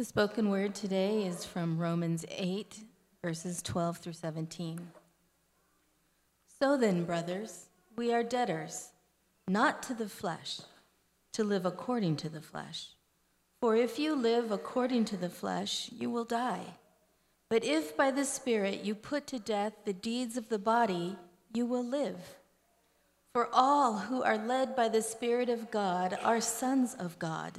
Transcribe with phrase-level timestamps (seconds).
[0.00, 2.84] The spoken word today is from Romans 8,
[3.22, 4.80] verses 12 through 17.
[6.58, 8.92] So then, brothers, we are debtors,
[9.46, 10.60] not to the flesh,
[11.34, 12.92] to live according to the flesh.
[13.60, 16.64] For if you live according to the flesh, you will die.
[17.50, 21.18] But if by the Spirit you put to death the deeds of the body,
[21.52, 22.36] you will live.
[23.34, 27.58] For all who are led by the Spirit of God are sons of God.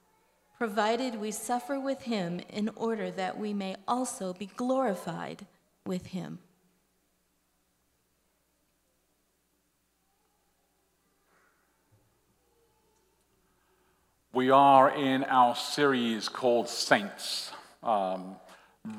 [0.61, 5.43] provided we suffer with him in order that we may also be glorified
[5.87, 6.37] with him.
[14.33, 17.51] We are in our series called Saints.
[17.81, 18.35] Um,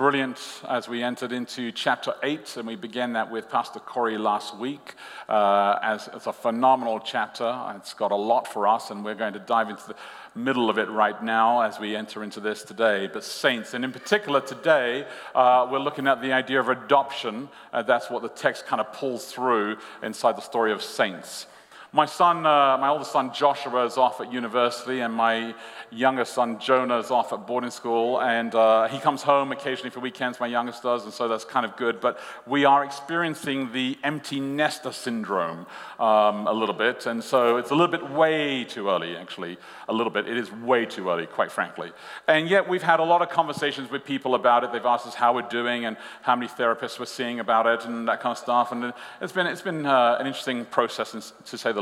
[0.02, 4.56] brilliant as we entered into chapter 8, and we began that with Pastor Corey last
[4.56, 4.94] week.
[5.28, 9.32] Uh, as it's a phenomenal chapter, it's got a lot for us, and we're going
[9.34, 9.94] to dive into the
[10.34, 13.08] middle of it right now as we enter into this today.
[13.12, 17.48] But saints, and in particular today, uh, we're looking at the idea of adoption.
[17.72, 21.46] Uh, that's what the text kind of pulls through inside the story of saints.
[21.94, 25.54] My son, uh, my oldest son Joshua, is off at university, and my
[25.90, 28.18] younger son Jonah is off at boarding school.
[28.18, 31.66] And uh, he comes home occasionally for weekends, my youngest does, and so that's kind
[31.66, 32.00] of good.
[32.00, 35.66] But we are experiencing the empty nester syndrome
[36.00, 37.04] um, a little bit.
[37.04, 39.58] And so it's a little bit way too early, actually.
[39.86, 40.26] A little bit.
[40.26, 41.92] It is way too early, quite frankly.
[42.26, 44.72] And yet we've had a lot of conversations with people about it.
[44.72, 48.08] They've asked us how we're doing and how many therapists we're seeing about it and
[48.08, 48.72] that kind of stuff.
[48.72, 51.81] And it's been, it's been uh, an interesting process, to say the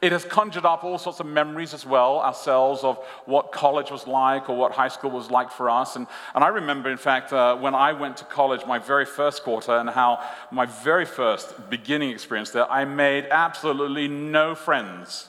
[0.00, 4.06] It has conjured up all sorts of memories as well, ourselves, of what college was
[4.06, 5.96] like or what high school was like for us.
[5.96, 9.42] And, and I remember, in fact, uh, when I went to college, my very first
[9.42, 15.28] quarter, and how my very first beginning experience there, I made absolutely no friends.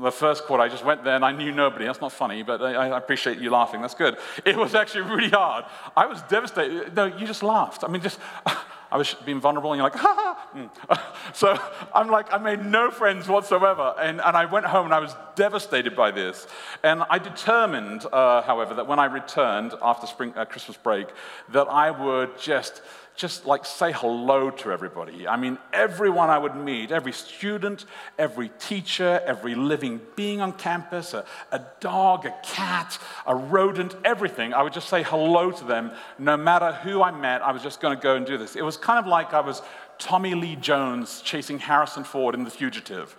[0.00, 1.84] The first quarter, I just went there and I knew nobody.
[1.84, 3.80] That's not funny, but I, I, appreciate you laughing.
[3.80, 4.16] That's good.
[4.44, 5.66] It was actually really hard.
[5.96, 6.96] I was devastated.
[6.96, 7.84] No, you just laughed.
[7.84, 8.18] I mean, just.
[8.94, 10.48] I was being vulnerable, and you're like, ha ha.
[10.54, 11.00] Mm.
[11.34, 11.58] So
[11.92, 13.92] I'm like, I made no friends whatsoever.
[13.98, 16.46] And, and I went home and I was devastated by this.
[16.84, 21.08] And I determined, uh, however, that when I returned after spring, uh, Christmas break,
[21.48, 22.82] that I would just
[23.16, 25.28] just like say hello to everybody.
[25.28, 27.84] I mean, everyone I would meet, every student,
[28.18, 34.52] every teacher, every living being on campus, a, a, dog, a cat, a rodent, everything,
[34.52, 35.92] I would just say hello to them.
[36.18, 38.56] No matter who I met, I was just going to go and do this.
[38.56, 39.62] It was kind of like I was
[39.98, 43.16] Tommy Lee Jones chasing Harrison Ford in The Fugitive.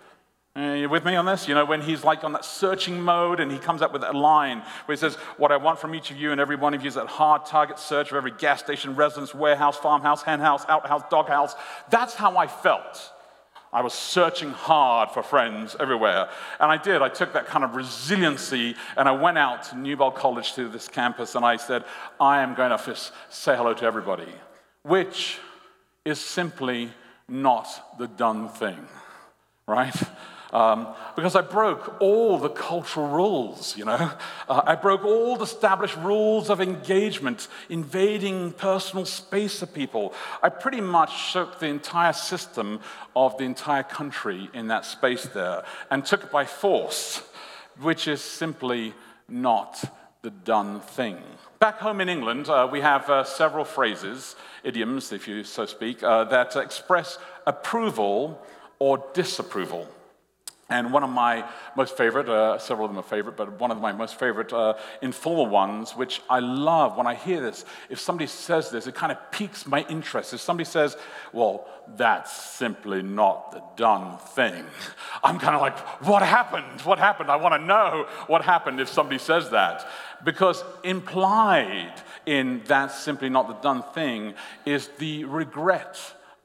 [0.56, 1.46] Are you with me on this?
[1.46, 4.14] You know, when he's like on that searching mode and he comes up with that
[4.14, 6.82] line where he says, What I want from each of you and every one of
[6.82, 11.02] you is that hard target search of every gas station, residence, warehouse, farmhouse, henhouse, outhouse,
[11.10, 11.54] doghouse.
[11.90, 13.12] That's how I felt.
[13.70, 16.30] I was searching hard for friends everywhere.
[16.58, 17.02] And I did.
[17.02, 20.88] I took that kind of resiliency and I went out to Newbold College to this
[20.88, 21.84] campus and I said,
[22.18, 22.96] I am going to
[23.28, 24.32] say hello to everybody,
[24.84, 25.38] which
[26.06, 26.90] is simply
[27.28, 28.88] not the done thing,
[29.66, 29.94] right?
[30.52, 34.12] Um, because I broke all the cultural rules, you know.
[34.48, 40.14] Uh, I broke all the established rules of engagement, invading personal space of people.
[40.40, 42.78] I pretty much shook the entire system
[43.16, 47.22] of the entire country in that space there and took it by force,
[47.80, 48.94] which is simply
[49.28, 49.82] not
[50.22, 51.18] the done thing.
[51.58, 56.02] Back home in England, uh, we have uh, several phrases, idioms, if you so speak,
[56.02, 58.40] uh, that express approval
[58.78, 59.88] or disapproval.
[60.68, 63.80] And one of my most favorite, uh, several of them are favorite, but one of
[63.80, 68.26] my most favorite uh, informal ones, which I love when I hear this, if somebody
[68.26, 70.34] says this, it kind of piques my interest.
[70.34, 70.96] If somebody says,
[71.32, 74.64] well, that's simply not the done thing,
[75.22, 76.80] I'm kind of like, what happened?
[76.80, 77.30] What happened?
[77.30, 79.86] I want to know what happened if somebody says that.
[80.24, 81.94] Because implied
[82.24, 85.96] in that's simply not the done thing is the regret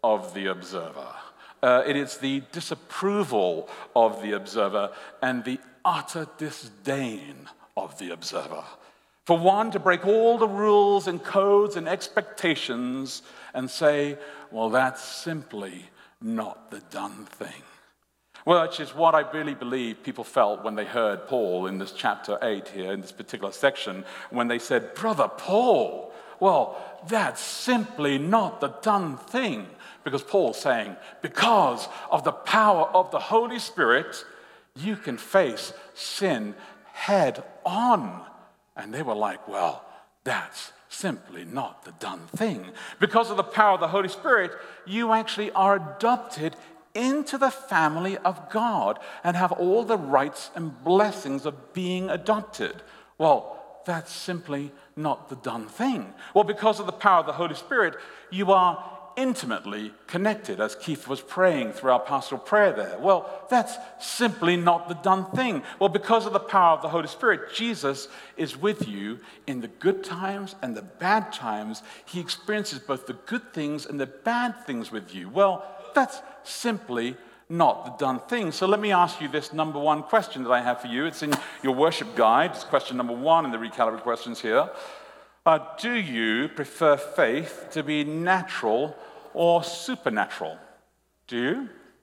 [0.04, 1.07] of the observer.
[1.62, 4.92] Uh, it is the disapproval of the observer
[5.22, 8.63] and the utter disdain of the observer.
[9.25, 13.22] For one to break all the rules and codes and expectations
[13.54, 14.18] and say,
[14.50, 15.86] well, that's simply
[16.19, 17.62] not the done thing.
[18.44, 22.40] Which is what I really believe people felt when they heard Paul in this chapter
[22.42, 26.75] 8 here, in this particular section, when they said, Brother Paul, Well,
[27.08, 29.68] that's simply not the done thing.
[30.03, 34.25] Because Paul's saying, because of the power of the Holy Spirit,
[34.75, 36.56] you can face sin
[36.94, 38.24] head on.
[38.75, 39.83] And they were like, well,
[40.24, 42.65] that's simply not the done thing.
[43.00, 44.51] Because of the power of the Holy Spirit,
[44.86, 46.56] you actually are adopted
[46.94, 52.81] into the family of God and have all the rights and blessings of being adopted.
[53.18, 56.13] Well, that's simply not the done thing.
[56.33, 57.95] Well, because of the power of the Holy Spirit,
[58.30, 62.98] you are intimately connected, as Keith was praying through our pastoral prayer there.
[63.00, 65.63] Well, that's simply not the done thing.
[65.80, 69.68] Well, because of the power of the Holy Spirit, Jesus is with you in the
[69.68, 71.84] good times and the bad times.
[72.06, 75.30] He experiences both the good things and the bad things with you.
[75.30, 77.16] Well, that's simply
[77.50, 78.52] not the done thing.
[78.52, 81.06] So let me ask you this number one question that I have for you.
[81.06, 82.52] It's in your worship guide.
[82.52, 84.69] It's question number one in the recalibrate questions here.
[85.44, 88.96] Uh, do you prefer faith to be natural
[89.34, 90.56] or supernatural?
[91.26, 91.54] Do you?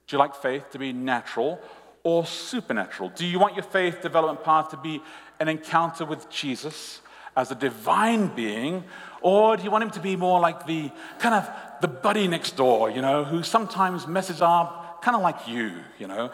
[0.07, 1.61] Do you like faith to be natural
[2.03, 3.11] or supernatural?
[3.11, 5.01] Do you want your faith development path to be
[5.39, 7.01] an encounter with Jesus
[7.37, 8.83] as a divine being,
[9.21, 11.49] or do you want him to be more like the kind of
[11.81, 15.71] the buddy next door, you know, who sometimes messes up, kind of like you,
[16.01, 16.33] you know?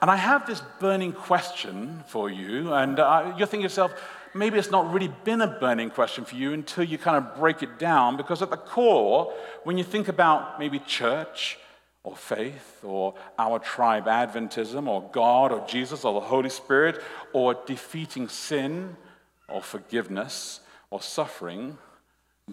[0.00, 3.92] And I have this burning question for you, and uh, you're thinking to yourself,
[4.38, 7.62] maybe it's not really been a burning question for you until you kind of break
[7.62, 8.16] it down.
[8.16, 9.32] Because at the core,
[9.64, 11.58] when you think about maybe church
[12.04, 17.02] or faith or our tribe Adventism or God or Jesus or the Holy Spirit
[17.32, 18.96] or defeating sin
[19.48, 20.60] or forgiveness
[20.90, 21.76] or suffering,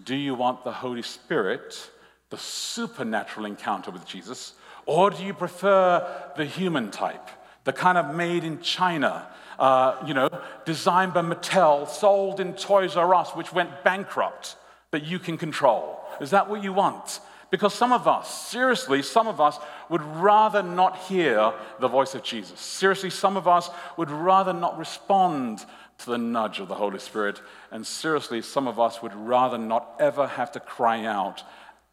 [0.03, 1.89] do you want the Holy Spirit,
[2.31, 4.53] the supernatural encounter with Jesus,
[4.85, 7.29] or do you prefer the human type,
[7.63, 9.27] the kind of made in China?
[9.59, 10.29] Uh, you know,
[10.65, 14.55] designed by Mattel, sold in Toys R Us, which went bankrupt,
[14.91, 15.99] that you can control?
[16.21, 17.19] Is that what you want?
[17.53, 22.23] Because some of us, seriously, some of us would rather not hear the voice of
[22.23, 22.59] Jesus.
[22.59, 25.63] Seriously, some of us would rather not respond
[25.99, 27.39] to the nudge of the Holy Spirit.
[27.69, 31.43] And seriously, some of us would rather not ever have to cry out,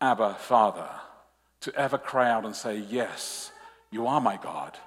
[0.01, 0.89] Abba, Father,
[1.61, 3.53] to ever cry out and say, Yes,
[3.91, 4.79] you are my God,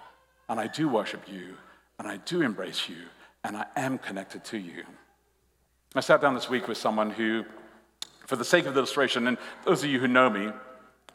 [0.49, 1.55] and I do worship you,
[2.03, 2.97] and I do embrace you,
[3.45, 4.83] and I am connected to you.
[5.95, 7.45] I sat down this week with someone who,
[8.27, 10.51] for the sake of the illustration, and those of you who know me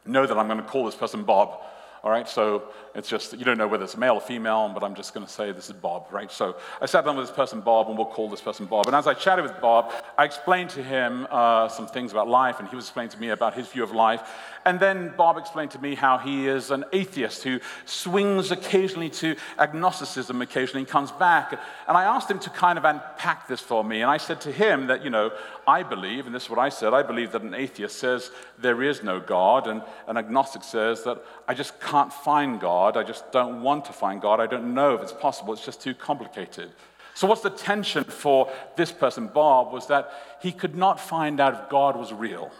[0.06, 1.60] know that I'm going to call this person Bob.
[2.04, 4.94] All right, so it's just, you don't know whether it's male or female, but I'm
[4.94, 6.30] just going to say this is Bob, right?
[6.30, 8.86] So I sat down with this person, Bob, and we'll call this person Bob.
[8.86, 12.60] And as I chatted with Bob, I explained to him uh, some things about life,
[12.60, 14.22] and he was explaining to me about his view of life.
[14.68, 19.34] And then Bob explained to me how he is an atheist who swings occasionally to
[19.58, 21.58] agnosticism, occasionally comes back.
[21.88, 24.02] And I asked him to kind of unpack this for me.
[24.02, 25.32] And I said to him that, you know,
[25.66, 28.82] I believe, and this is what I said, I believe that an atheist says there
[28.82, 32.98] is no God, and an agnostic says that I just can't find God.
[32.98, 34.38] I just don't want to find God.
[34.38, 35.54] I don't know if it's possible.
[35.54, 36.72] It's just too complicated.
[37.14, 40.12] So, what's the tension for this person, Bob, was that
[40.42, 42.52] he could not find out if God was real.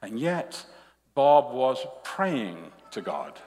[0.00, 0.64] And yet,
[1.14, 3.38] Bob was praying to God.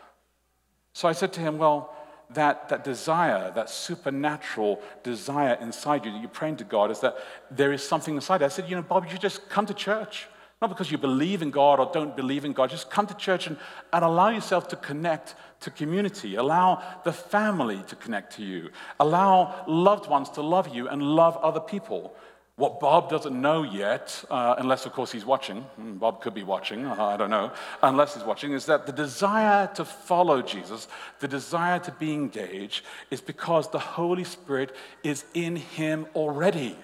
[0.94, 1.94] So I said to him, Well,
[2.32, 7.18] that, that desire, that supernatural desire inside you that you're praying to God, is that
[7.52, 8.42] there is something inside.
[8.44, 10.28] I said, You know, Bob, you just come to church.
[10.60, 12.72] Not because you believe in God or don't believe in God.
[12.72, 13.58] Just come to church and,
[13.94, 16.36] and allow yourself to connect to community.
[16.36, 18.70] Allow the family to connect to you.
[19.00, 22.16] Allow loved ones to love you and love other people.
[22.58, 26.42] What Bob doesn't know yet, uh, unless of course he's watching, hmm, Bob could be
[26.42, 27.52] watching, I don't know,
[27.84, 30.88] unless he's watching, is that the desire to follow Jesus,
[31.20, 36.76] the desire to be engaged, is because the Holy Spirit is in him already.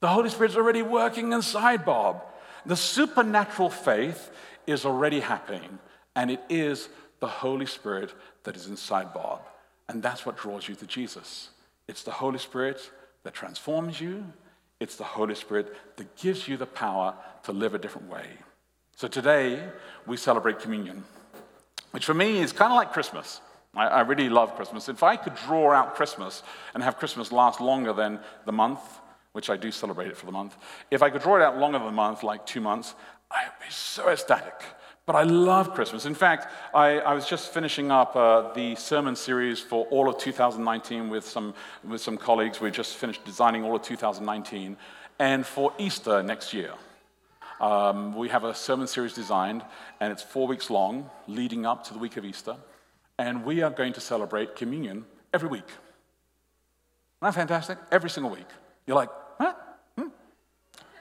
[0.00, 2.22] The Holy Spirit's already working inside Bob.
[2.64, 4.30] The supernatural faith
[4.66, 5.78] is already happening,
[6.14, 6.88] and it is
[7.20, 9.42] the Holy Spirit that is inside Bob.
[9.90, 11.50] And that's what draws you to Jesus.
[11.86, 12.90] It's the Holy Spirit
[13.24, 14.24] that transforms you,
[14.80, 17.14] it's the Holy Spirit that gives you the power
[17.44, 18.26] to live a different way.
[18.96, 19.62] So today,
[20.06, 21.04] we celebrate communion,
[21.90, 23.40] which for me is kind of like Christmas.
[23.74, 24.88] I, I, really love Christmas.
[24.88, 26.42] If I could draw out Christmas
[26.72, 28.80] and have Christmas last longer than the month,
[29.32, 30.56] which I do celebrate it for the month,
[30.90, 32.94] if I could draw it out longer than the month, like two months,
[33.30, 34.62] I'd be so ecstatic.
[35.06, 36.04] But I love Christmas.
[36.04, 40.18] In fact, I, I was just finishing up uh, the sermon series for all of
[40.18, 42.60] 2019 with some, with some colleagues.
[42.60, 44.76] We just finished designing all of 2019.
[45.20, 46.72] And for Easter next year,
[47.60, 49.62] um, we have a sermon series designed,
[50.00, 52.56] and it's four weeks long, leading up to the week of Easter.
[53.16, 55.68] And we are going to celebrate communion every week.
[55.68, 57.78] Isn't that fantastic?
[57.92, 58.48] Every single week.
[58.88, 59.54] You're like, huh?
[59.96, 60.08] Hmm?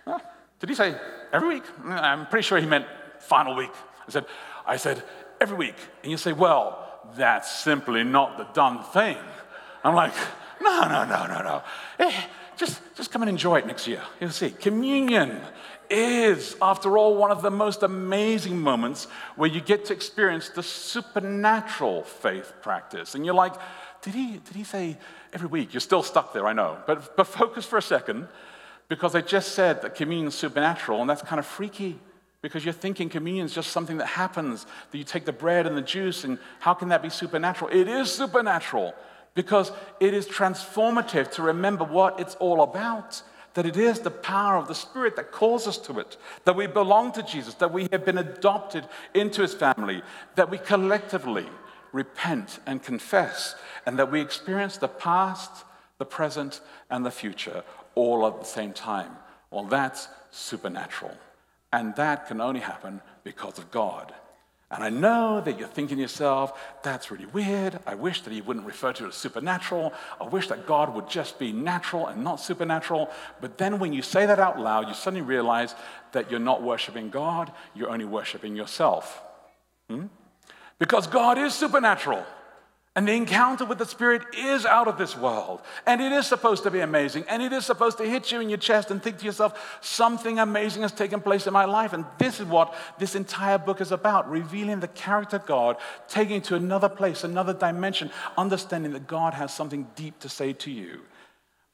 [0.06, 0.20] huh?
[0.60, 0.96] Did he say
[1.34, 1.64] every week?
[1.84, 2.86] I'm pretty sure he meant
[3.20, 3.72] final week.
[4.08, 4.26] I said,
[4.66, 5.04] I said,
[5.40, 5.76] every week.
[6.04, 9.18] And you say, well, that's simply not the done thing.
[9.84, 10.14] I'm like,
[10.62, 11.64] no, no, no, no, no.
[12.00, 12.22] Eh,
[12.58, 14.02] just, just come and enjoy it next year.
[14.20, 14.50] You'll see.
[14.50, 15.42] Communion
[15.90, 20.64] is, after all, one of the most amazing moments where you get to experience the
[20.64, 23.16] supernatural faith practice.
[23.16, 23.54] And you're like,
[24.02, 24.98] did he, did he say
[25.34, 25.74] every week?
[25.74, 26.78] You're still stuck there, I know.
[26.88, 28.28] But, but focus for a second,
[28.88, 32.00] because I just said that communion is supernatural, and that's kind of freaky
[32.46, 35.76] because you're thinking communion is just something that happens, that you take the bread and
[35.76, 37.72] the juice, and how can that be supernatural?
[37.72, 38.94] It is supernatural
[39.34, 43.24] because it is transformative to remember what it's all about.
[43.56, 46.68] That it is the power of the Spirit that calls us to it, that we
[46.68, 50.04] belong to Jesus, that we have been adopted into his family,
[50.36, 51.48] that we collectively
[51.94, 53.56] repent and confess,
[53.88, 55.66] and that we experience the past,
[55.98, 56.62] the present,
[56.92, 57.64] and the future
[57.96, 59.10] all at the same time.
[59.50, 61.18] Well, that's supernatural.
[61.76, 64.14] And that can only happen because of God.
[64.72, 67.80] And I know that you're thinking to yourself, that's really weird.
[67.86, 69.92] I wish that he wouldn't refer to it as supernatural.
[70.22, 73.10] I wish that God would just be natural and not supernatural.
[73.42, 75.76] But then when you say that out loud, you suddenly realize
[76.14, 79.22] that you're not worshiping God, you're only worshiping yourself.
[79.90, 80.06] Hmm?
[80.80, 82.26] Because God is supernatural.
[82.98, 85.60] And the encounter with the Spirit is out of this world.
[85.86, 87.26] And it is supposed to be amazing.
[87.28, 90.40] And it is supposed to hit you in your chest and think to yourself, something
[90.40, 91.92] amazing has taken place in my life.
[91.92, 95.76] And this is what this entire book is about revealing the character of God,
[96.08, 100.54] taking it to another place, another dimension, understanding that God has something deep to say
[100.54, 101.02] to you.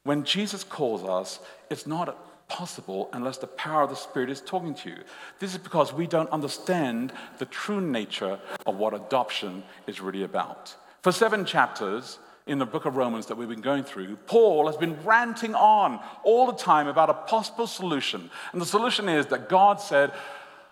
[0.02, 1.38] When Jesus calls us,
[1.70, 4.98] it's not possible unless the power of the Spirit is talking to you.
[5.38, 10.74] This is because we don't understand the true nature of what adoption is really about.
[11.02, 14.76] For seven chapters in the book of Romans that we've been going through, Paul has
[14.76, 18.30] been ranting on all the time about a possible solution.
[18.52, 20.12] And the solution is that God said,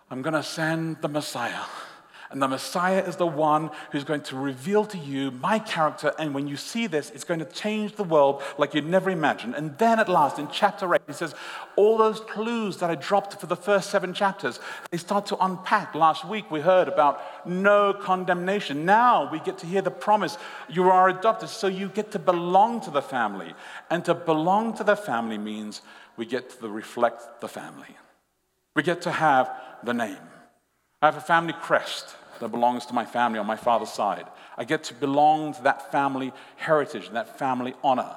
[0.09, 1.65] I'm going to send the Messiah.
[2.31, 6.13] And the Messiah is the one who's going to reveal to you my character.
[6.17, 9.57] And when you see this, it's going to change the world like you'd never imagined.
[9.57, 11.35] And then at last, in chapter 8, he says,
[11.75, 14.61] All those clues that I dropped for the first seven chapters,
[14.93, 15.97] they start to unpack.
[15.97, 18.85] Last week, we heard about no condemnation.
[18.85, 22.81] Now we get to hear the promise you are adopted, so you get to belong
[22.83, 23.55] to the family.
[23.91, 25.83] And to belong to the family means
[26.17, 27.97] we get to reflect the family,
[28.77, 29.51] we get to have
[29.83, 30.17] the name.
[31.03, 34.27] I have a family crest that belongs to my family on my father's side.
[34.57, 38.17] I get to belong to that family heritage and that family honor.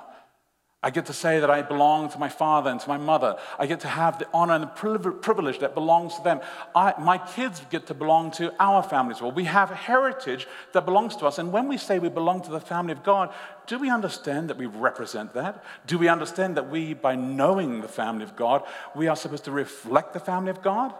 [0.86, 3.38] I get to say that I belong to my father and to my mother.
[3.58, 6.42] I get to have the honor and the privilege that belongs to them.
[6.76, 9.32] I, my kids get to belong to our family as well.
[9.32, 11.38] We have heritage that belongs to us.
[11.38, 13.34] And when we say we belong to the family of God,
[13.66, 15.64] do we understand that we represent that?
[15.88, 18.64] Do we understand that we, by knowing the family of God,
[18.94, 20.94] we are supposed to reflect the family of God?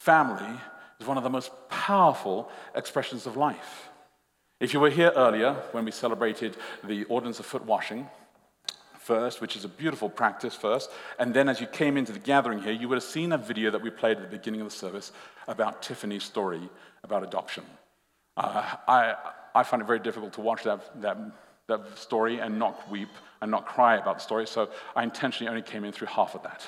[0.00, 0.58] Family
[1.00, 3.88] is one of the most powerful expressions of life.
[4.60, 8.08] If you were here earlier when we celebrated the ordinance of foot washing,
[9.04, 12.60] first, which is a beautiful practice first, and then as you came into the gathering
[12.62, 14.74] here, you would have seen a video that we played at the beginning of the
[14.74, 15.12] service
[15.46, 16.70] about Tiffany's story
[17.02, 17.64] about adoption.
[18.36, 19.14] Uh, I,
[19.54, 21.18] I find it very difficult to watch that, that,
[21.66, 23.10] that story and not weep
[23.42, 26.42] and not cry about the story, so I intentionally only came in through half of
[26.44, 26.66] that.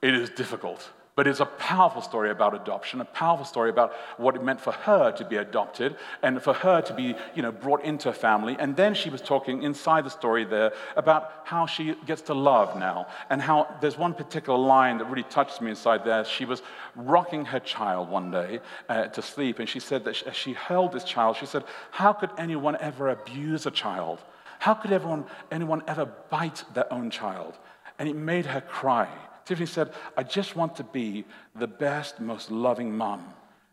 [0.00, 0.88] It is difficult.
[1.20, 4.72] But it's a powerful story about adoption, a powerful story about what it meant for
[4.72, 8.56] her to be adopted and for her to be, you know, brought into a family.
[8.58, 12.74] And then she was talking inside the story there about how she gets to love
[12.78, 16.24] now and how there's one particular line that really touched me inside there.
[16.24, 16.62] She was
[16.96, 20.92] rocking her child one day uh, to sleep, and she said that as she held
[20.92, 24.20] this child, she said, How could anyone ever abuse a child?
[24.58, 27.58] How could everyone, anyone ever bite their own child?
[27.98, 29.10] And it made her cry.
[29.44, 33.24] Tiffany said, I just want to be the best, most loving mom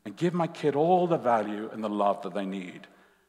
[0.06, 2.88] and give my kid all the value and the love that they need.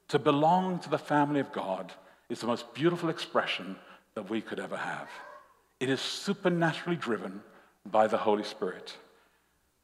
[0.09, 1.93] To belong to the family of God
[2.29, 3.77] is the most beautiful expression
[4.15, 5.09] that we could ever have.
[5.81, 7.43] It is supernaturally driven
[7.87, 8.97] by the Holy Spirit.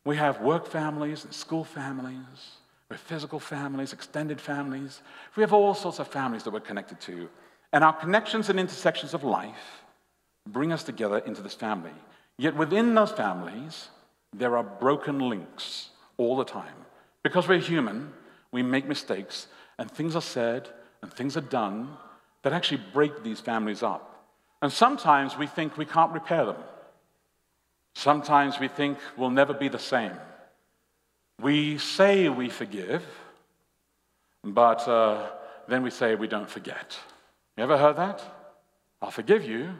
[0.05, 2.59] We have work families and school families,
[2.89, 5.01] we have physical families, extended families.
[5.37, 7.29] We have all sorts of families that we're connected to.
[7.73, 9.83] And our connections and intersections of life
[10.47, 11.91] bring us together into this family.
[12.39, 13.89] Yet within those families,
[14.33, 16.75] there are broken links all the time.
[17.23, 18.13] Because we're human,
[18.53, 19.47] we make mistakes,
[19.79, 20.69] and things are said
[21.03, 21.97] and things are done
[22.43, 24.11] that actually break these families up.
[24.63, 26.63] And sometimes we think we can't repair them.
[27.95, 30.13] Sometimes we think we'll never be the same.
[31.41, 33.05] We say we forgive,
[34.43, 35.27] but uh,
[35.69, 36.99] then we say we don't forget.
[37.57, 38.23] You ever heard that?
[39.01, 39.71] I'll forgive you,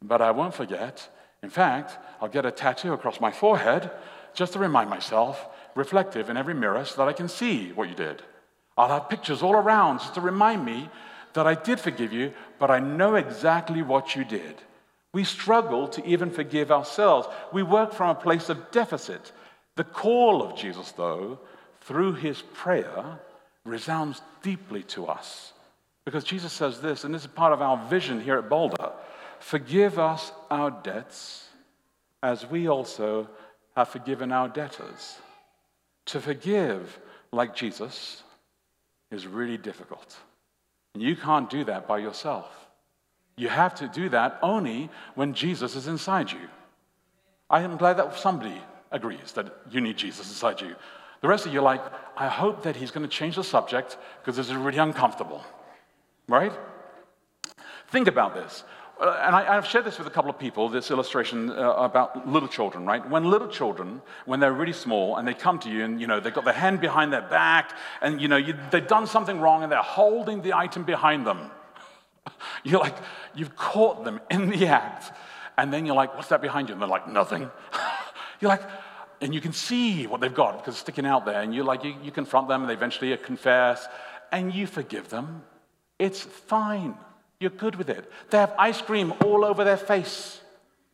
[0.00, 1.08] but I won't forget.
[1.42, 3.90] In fact, I'll get a tattoo across my forehead,
[4.34, 7.94] just to remind myself, reflective in every mirror, so that I can see what you
[7.94, 8.22] did.
[8.76, 10.88] I'll have pictures all around just to remind me
[11.34, 14.54] that I did forgive you, but I know exactly what you did.
[15.12, 17.28] We struggle to even forgive ourselves.
[17.52, 19.32] We work from a place of deficit.
[19.76, 21.38] The call of Jesus, though,
[21.82, 23.18] through his prayer,
[23.64, 25.52] resounds deeply to us.
[26.04, 28.92] Because Jesus says this, and this is part of our vision here at Boulder
[29.42, 31.48] forgive us our debts
[32.22, 33.28] as we also
[33.76, 35.16] have forgiven our debtors.
[36.06, 36.98] To forgive
[37.32, 38.22] like Jesus
[39.10, 40.16] is really difficult.
[40.94, 42.46] And you can't do that by yourself.
[43.36, 46.48] You have to do that only when Jesus is inside you.
[47.48, 50.74] I am glad that somebody agrees that you need Jesus inside you.
[51.20, 51.82] The rest of you are like,
[52.16, 55.42] I hope that he's going to change the subject because this is really uncomfortable.
[56.28, 56.52] Right?
[57.88, 58.64] Think about this.
[59.02, 62.28] Uh, and I, have shared this with a couple of people, this illustration uh, about
[62.28, 63.06] little children, right?
[63.10, 66.20] When little children, when they're really small and they come to you and, you know,
[66.20, 69.64] they've got their hand behind their back and, you know, you, they've done something wrong
[69.64, 71.50] and they're holding the item behind them.
[72.62, 72.94] You're like,
[73.34, 75.10] you've caught them in the act.
[75.58, 76.72] And then you're like, what's that behind you?
[76.72, 77.50] And they're like, nothing.
[78.40, 78.62] you're like,
[79.20, 81.42] and you can see what they've got because it's sticking out there.
[81.42, 83.86] And you're like, you, you confront them and they eventually confess
[84.30, 85.42] and you forgive them.
[85.98, 86.94] It's fine.
[87.42, 88.08] You're good with it.
[88.30, 90.40] They have ice cream all over their face.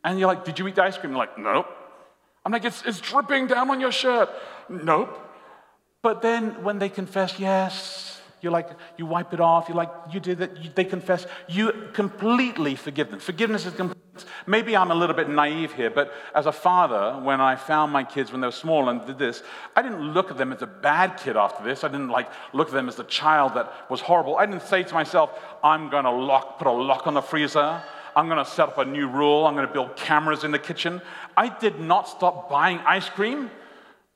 [0.03, 1.13] And you're like, Did you eat the ice cream?
[1.13, 1.67] They're like, Nope.
[2.43, 4.29] I'm like, it's, it's dripping down on your shirt.
[4.67, 5.15] Nope.
[6.01, 8.08] But then when they confess, Yes,
[8.41, 9.67] you're like, you wipe it off.
[9.67, 10.57] You're like, You did it.
[10.57, 11.25] You, they confess.
[11.47, 13.19] You completely forgive them.
[13.19, 13.97] Forgiveness is complete.
[14.45, 18.03] Maybe I'm a little bit naive here, but as a father, when I found my
[18.03, 19.43] kids when they were small and did this,
[19.75, 21.83] I didn't look at them as a bad kid after this.
[21.83, 24.37] I didn't like look at them as a child that was horrible.
[24.37, 27.81] I didn't say to myself, I'm going to lock, put a lock on the freezer.
[28.15, 29.45] I'm going to set up a new rule.
[29.45, 31.01] I'm going to build cameras in the kitchen.
[31.37, 33.51] I did not stop buying ice cream.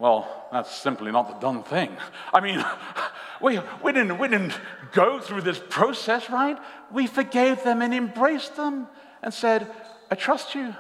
[0.03, 1.95] Well, that's simply not the done thing.
[2.33, 2.62] I mean,
[3.41, 4.51] we, we, didn't, we didn't
[4.91, 6.57] go through this process, right?
[6.92, 8.87] We forgave them and embraced them
[9.22, 9.66] and said,
[10.11, 10.75] I trust you.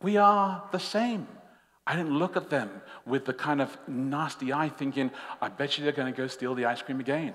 [0.00, 1.28] We are the same.
[1.86, 2.70] I didn't look at them
[3.04, 5.10] with the kind of nasty eye thinking,
[5.42, 7.34] I bet you they're going to go steal the ice cream again.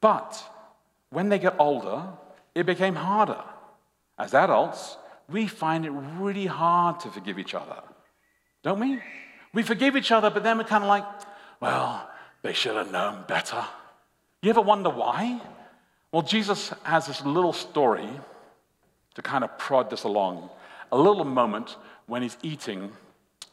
[0.00, 0.42] But
[1.10, 2.04] when they get older,
[2.54, 3.44] it became harder.
[4.18, 4.96] As adults,
[5.28, 7.82] we find it really hard to forgive each other,
[8.62, 9.02] don't we?
[9.54, 11.04] We forgive each other, but then we're kind of like,
[11.60, 12.10] well,
[12.42, 13.64] they should have known better.
[14.42, 15.40] You ever wonder why?
[16.12, 18.08] Well, Jesus has this little story
[19.14, 20.50] to kind of prod this along.
[20.92, 22.92] A little moment when he's eating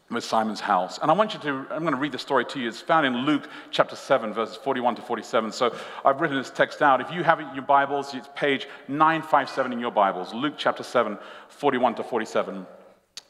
[0.09, 0.99] with Simon's house.
[1.01, 2.67] And I want you to, I'm going to read the story to you.
[2.67, 5.51] It's found in Luke chapter 7, verses 41 to 47.
[5.51, 6.99] So I've written this text out.
[6.99, 10.33] If you have it in your Bibles, it's page 957 in your Bibles.
[10.33, 12.65] Luke chapter 7, 41 to 47.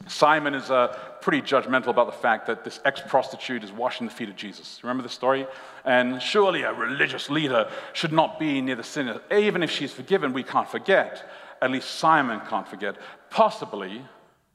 [0.08, 4.14] Simon is uh, pretty judgmental about the fact that this ex prostitute is washing the
[4.14, 4.80] feet of Jesus.
[4.84, 5.48] Remember the story?
[5.86, 9.22] And surely a religious leader should not be near the sinner.
[9.32, 11.30] Even if she's forgiven, we can't forget
[11.62, 12.96] at least Simon can't forget,
[13.30, 14.02] possibly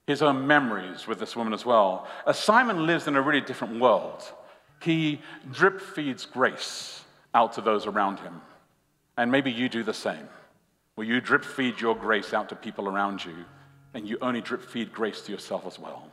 [0.07, 2.07] his own memories with this woman as well.
[2.27, 4.23] As Simon lives in a really different world,
[4.81, 5.21] he
[5.53, 8.41] drip feeds grace out to those around him.
[9.17, 10.29] And maybe you do the same,
[10.97, 13.45] where you drip feed your grace out to people around you,
[13.97, 16.07] and you only drip feed grace to yourself as well.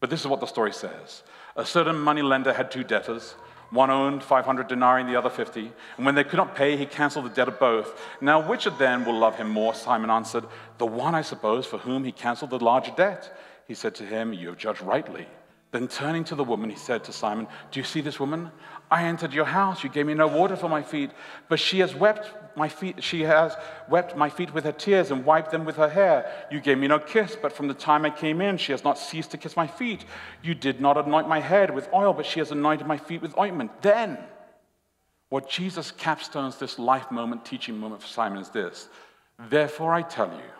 [0.00, 1.22] But this is what the story says
[1.54, 3.34] A certain money lender had two debtors.
[3.70, 5.72] One owned 500 denarii and the other 50.
[5.96, 8.00] And when they could not pay, he canceled the debt of both.
[8.20, 9.74] Now, which of them will love him more?
[9.74, 10.44] Simon answered,
[10.78, 13.36] The one, I suppose, for whom he canceled the larger debt.
[13.66, 15.26] He said to him, You have judged rightly.
[15.72, 18.52] Then turning to the woman, he said to Simon, Do you see this woman?
[18.90, 19.82] I entered your house.
[19.82, 21.10] You gave me no water for my feet,
[21.48, 23.02] but she has wept my feet.
[23.02, 23.56] She has
[23.88, 26.30] wept my feet with her tears and wiped them with her hair.
[26.50, 28.98] You gave me no kiss, but from the time I came in, she has not
[28.98, 30.04] ceased to kiss my feet.
[30.42, 33.36] You did not anoint my head with oil, but she has anointed my feet with
[33.38, 33.82] ointment.
[33.82, 34.18] Then,
[35.28, 38.88] what Jesus capstones this life moment, teaching moment for Simon is this
[39.50, 40.50] Therefore, I tell you,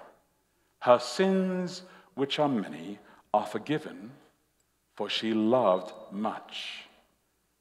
[0.81, 1.83] her sins,
[2.15, 2.99] which are many,
[3.33, 4.11] are forgiven
[4.97, 6.86] for she loved much.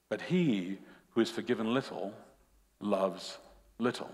[0.08, 0.78] But he
[1.10, 2.12] who is forgiven little
[2.80, 3.38] loves
[3.78, 4.10] little.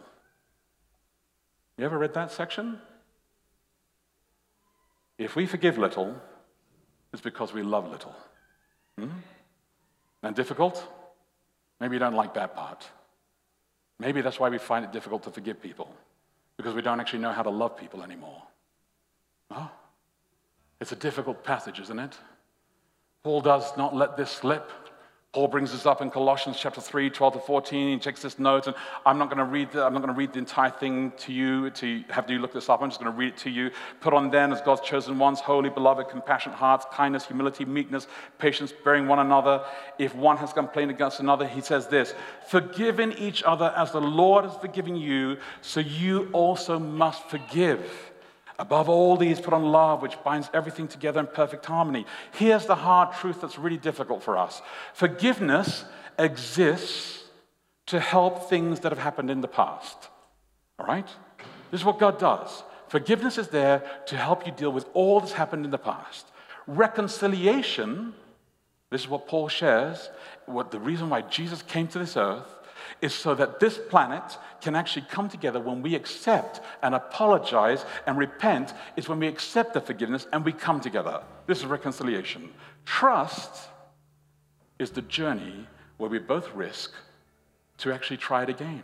[1.76, 2.78] You ever read that section?
[5.18, 6.14] If we forgive little,
[7.12, 8.14] it's because we love little.
[8.98, 9.08] Hmm?
[10.22, 10.86] And difficult?
[11.80, 12.88] Maybe you don't like that part.
[13.98, 15.94] Maybe that's why we find it difficult to forgive people,
[16.56, 18.42] because we don't actually know how to love people anymore.
[19.50, 19.70] Oh,
[20.80, 22.16] it's a difficult passage, isn't it?
[23.22, 24.70] Paul does not let this slip.
[25.32, 27.94] Paul brings this up in Colossians chapter 3, 12 to 14.
[27.94, 30.18] He takes this note, and I'm not going to read the, I'm not going to
[30.18, 32.82] read the entire thing to you to have you look this up.
[32.82, 33.70] I'm just going to read it to you.
[34.00, 38.74] Put on then as God's chosen ones, holy, beloved, compassionate hearts, kindness, humility, meekness, patience,
[38.84, 39.64] bearing one another.
[39.98, 42.12] If one has complained against another, he says this
[42.48, 48.11] forgiving each other as the Lord has forgiven you, so you also must forgive.
[48.58, 52.06] Above all these, put on love, which binds everything together in perfect harmony.
[52.32, 54.62] Here's the hard truth that's really difficult for us
[54.94, 55.84] forgiveness
[56.18, 57.24] exists
[57.86, 60.08] to help things that have happened in the past.
[60.78, 61.08] All right?
[61.70, 62.62] This is what God does.
[62.88, 66.26] Forgiveness is there to help you deal with all that's happened in the past.
[66.66, 68.12] Reconciliation,
[68.90, 70.10] this is what Paul shares,
[70.46, 72.54] what the reason why Jesus came to this earth
[73.00, 78.18] is so that this planet can actually come together when we accept and apologize and
[78.18, 81.22] repent, is when we accept the forgiveness and we come together.
[81.46, 82.50] This is reconciliation.
[82.84, 83.68] Trust
[84.78, 85.66] is the journey
[85.96, 86.92] where we both risk
[87.78, 88.82] to actually try it again.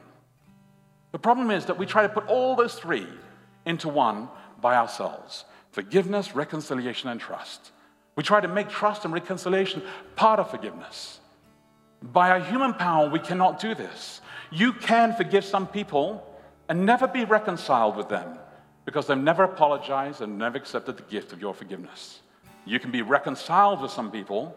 [1.13, 3.07] The problem is that we try to put all those three
[3.65, 4.29] into one
[4.61, 7.73] by ourselves forgiveness, reconciliation, and trust.
[8.17, 9.83] We try to make trust and reconciliation
[10.17, 11.21] part of forgiveness.
[12.03, 14.21] By our human power, we cannot do this.
[14.51, 16.25] You can forgive some people
[16.69, 18.39] and never be reconciled with them
[18.85, 22.21] because they've never apologized and never accepted the gift of your forgiveness.
[22.65, 24.57] You can be reconciled with some people,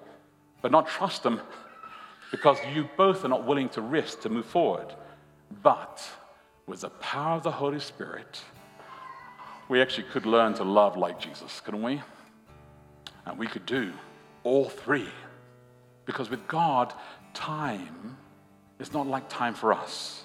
[0.62, 1.42] but not trust them
[2.32, 4.94] because you both are not willing to risk to move forward.
[5.62, 6.02] But
[6.66, 8.42] with the power of the Holy Spirit,
[9.68, 12.02] we actually could learn to love like Jesus, couldn't we?
[13.26, 13.92] And we could do
[14.44, 15.10] all three.
[16.06, 16.94] Because with God,
[17.34, 18.18] time
[18.80, 20.24] is not like time for us.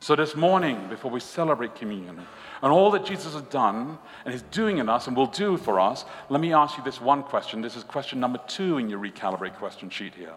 [0.00, 2.20] So, this morning, before we celebrate communion
[2.62, 5.80] and all that Jesus has done and is doing in us and will do for
[5.80, 7.62] us, let me ask you this one question.
[7.62, 10.34] This is question number two in your recalibrate question sheet here.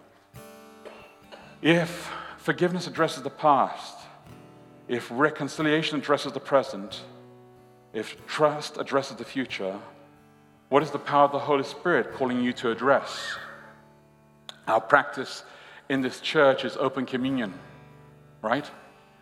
[1.61, 3.97] If forgiveness addresses the past,
[4.87, 7.01] if reconciliation addresses the present,
[7.93, 9.79] if trust addresses the future,
[10.69, 13.35] what is the power of the Holy Spirit calling you to address?
[14.67, 15.43] Our practice
[15.91, 17.53] in this church is open communion,
[18.41, 18.65] right?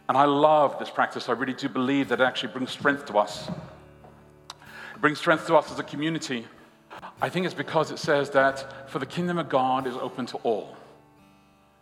[0.07, 1.27] And I love this practice.
[1.27, 3.49] I really do believe that it actually brings strength to us.
[4.93, 6.45] It brings strength to us as a community.
[7.19, 10.37] I think it's because it says that for the kingdom of God is open to
[10.37, 10.77] all.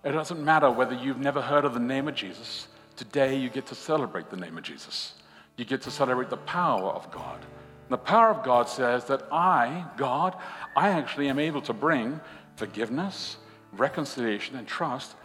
[0.05, 2.69] It doesn't matter whether you've never heard of the name of Jesus.
[2.95, 5.15] Today you get to celebrate the name of Jesus.
[5.57, 7.41] You get to celebrate the power of God.
[7.41, 10.37] And the power of God says that I, God,
[10.77, 12.21] I actually am able to bring
[12.55, 13.35] forgiveness,
[13.73, 15.15] reconciliation, and trust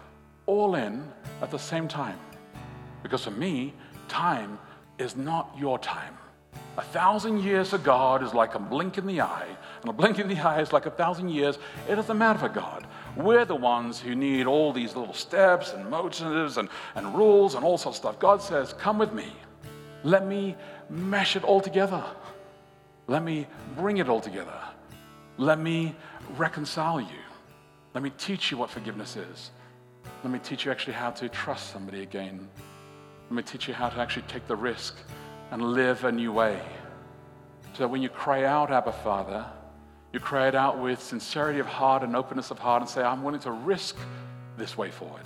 [0.46, 1.08] all in
[1.40, 2.18] at the same time.
[3.02, 3.74] Because for me,
[4.08, 4.58] time
[4.98, 6.16] is not your time.
[6.78, 9.48] A thousand years to God is like a blink in the eye,
[9.80, 11.58] and a blink in the eye is like a thousand years.
[11.88, 12.86] It doesn't matter for God.
[13.16, 17.64] We're the ones who need all these little steps and motives and, and rules and
[17.64, 18.18] all sorts of stuff.
[18.18, 19.32] God says, Come with me.
[20.02, 20.56] Let me
[20.88, 22.02] mesh it all together.
[23.06, 24.58] Let me bring it all together.
[25.36, 25.94] Let me
[26.36, 27.21] reconcile you.
[27.94, 29.50] Let me teach you what forgiveness is.
[30.24, 32.48] Let me teach you actually how to trust somebody again.
[33.28, 34.96] Let me teach you how to actually take the risk
[35.50, 36.60] and live a new way.
[37.74, 39.44] So that when you cry out, Abba Father,
[40.12, 43.22] you cry it out with sincerity of heart and openness of heart and say, I'm
[43.22, 43.96] willing to risk
[44.56, 45.24] this way forward.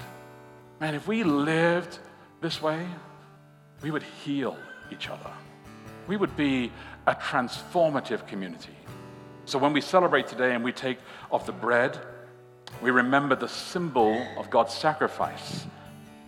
[0.80, 1.98] Man, if we lived
[2.40, 2.86] this way,
[3.82, 4.56] we would heal
[4.92, 5.30] each other.
[6.06, 6.72] We would be
[7.06, 8.76] a transformative community.
[9.44, 10.98] So when we celebrate today and we take
[11.30, 11.98] of the bread,
[12.82, 15.66] we remember the symbol of God's sacrifice.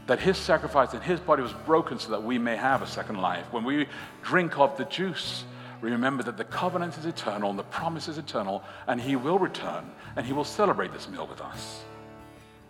[0.07, 3.19] That his sacrifice and his body was broken so that we may have a second
[3.19, 3.53] life.
[3.53, 3.87] When we
[4.23, 5.45] drink of the juice,
[5.83, 9.39] we remember that the covenant is eternal and the promise is eternal, and he will
[9.39, 11.83] return and he will celebrate this meal with us.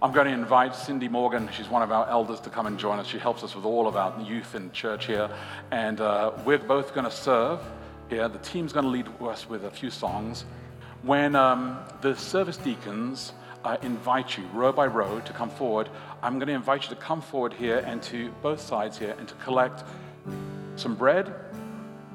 [0.01, 3.01] I'm going to invite Cindy Morgan, she's one of our elders, to come and join
[3.01, 3.07] us.
[3.07, 5.29] She helps us with all of our youth in church here.
[5.73, 7.61] And uh, we're both going to serve
[8.09, 8.29] here.
[8.29, 10.45] The team's going to lead us with a few songs.
[11.03, 13.33] When um, the service deacons
[13.65, 15.89] uh, invite you, row by row, to come forward.
[16.23, 19.29] I'm going to invite you to come forward here and to both sides here and
[19.29, 19.85] to collect
[20.77, 21.35] some bread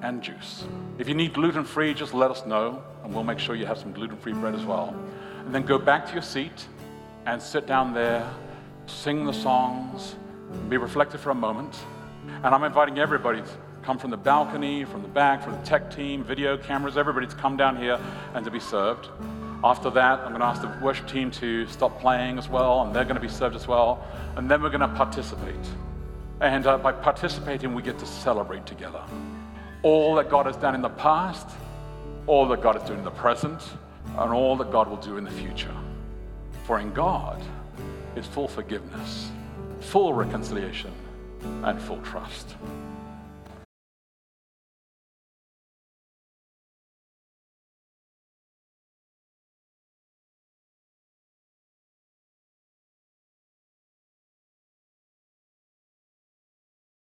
[0.01, 0.65] and juice.
[0.97, 3.77] If you need gluten free, just let us know, and we'll make sure you have
[3.77, 4.95] some gluten free bread as well.
[5.45, 6.67] And then go back to your seat
[7.25, 8.29] and sit down there,
[8.86, 10.15] sing the songs,
[10.69, 11.77] be reflective for a moment.
[12.43, 13.47] And I'm inviting everybody to
[13.82, 17.36] come from the balcony, from the back, from the tech team, video cameras, everybody to
[17.36, 17.99] come down here
[18.34, 19.10] and to be served.
[19.63, 22.93] After that, I'm going to ask the worship team to stop playing as well, and
[22.93, 24.06] they're going to be served as well.
[24.36, 25.56] And then we're going to participate.
[26.41, 29.02] And uh, by participating, we get to celebrate together.
[29.82, 31.47] All that God has done in the past,
[32.28, 33.62] all that God is doing in the present,
[34.17, 35.76] and all that God will do in the future.
[36.65, 37.41] For in God,
[38.15, 39.32] is full forgiveness,
[39.80, 40.91] full reconciliation,
[41.63, 42.56] and full trust.